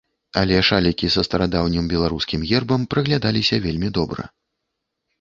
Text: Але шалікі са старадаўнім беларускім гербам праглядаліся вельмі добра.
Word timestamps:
Але 0.39 0.55
шалікі 0.69 1.09
са 1.17 1.21
старадаўнім 1.27 1.85
беларускім 1.93 2.49
гербам 2.55 2.81
праглядаліся 2.97 3.55
вельмі 3.71 3.97
добра. 4.03 4.23